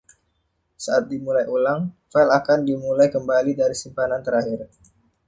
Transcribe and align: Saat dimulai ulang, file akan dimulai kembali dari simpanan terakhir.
Saat 0.83 1.03
dimulai 1.13 1.45
ulang, 1.55 1.81
file 2.11 2.31
akan 2.39 2.59
dimulai 2.69 3.07
kembali 3.15 3.51
dari 3.61 3.75
simpanan 3.83 4.21
terakhir. 4.25 4.59